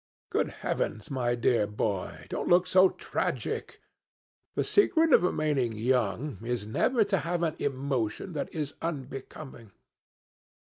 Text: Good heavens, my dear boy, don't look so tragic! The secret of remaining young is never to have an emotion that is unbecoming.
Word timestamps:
Good 0.31 0.47
heavens, 0.65 1.11
my 1.11 1.35
dear 1.35 1.67
boy, 1.67 2.25
don't 2.27 2.49
look 2.49 2.65
so 2.65 2.89
tragic! 2.89 3.79
The 4.55 4.63
secret 4.63 5.13
of 5.13 5.21
remaining 5.21 5.73
young 5.75 6.39
is 6.43 6.65
never 6.65 7.03
to 7.03 7.19
have 7.19 7.43
an 7.43 7.55
emotion 7.59 8.33
that 8.33 8.51
is 8.51 8.73
unbecoming. 8.81 9.73